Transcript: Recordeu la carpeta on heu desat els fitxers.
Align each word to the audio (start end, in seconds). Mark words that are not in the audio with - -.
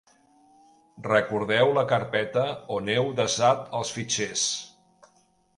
Recordeu 1.07 1.73
la 1.75 1.83
carpeta 1.93 2.45
on 2.79 2.91
heu 2.95 3.13
desat 3.23 3.63
els 3.81 3.93
fitxers. 3.99 4.51